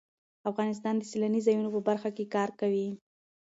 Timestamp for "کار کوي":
2.35-2.87